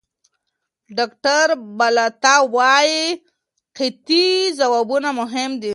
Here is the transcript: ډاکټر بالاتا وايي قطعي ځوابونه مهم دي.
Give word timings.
ډاکټر 0.97 1.47
بالاتا 1.77 2.35
وايي 2.55 3.01
قطعي 3.77 4.27
ځوابونه 4.59 5.09
مهم 5.19 5.51
دي. 5.61 5.69